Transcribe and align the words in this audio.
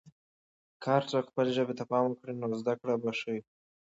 که 0.81 0.87
هر 0.95 1.03
څوک 1.11 1.23
خپلې 1.27 1.51
ژبې 1.57 1.73
ته 1.79 1.83
پام 1.91 2.05
وکړي، 2.09 2.33
نو 2.41 2.45
زده 2.61 2.73
کړه 2.79 2.93
به 3.01 3.11
ښه 3.19 3.29
وي. 3.33 3.41